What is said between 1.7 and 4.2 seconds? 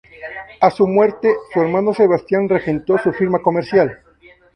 Sebastián regentó su firma comercial.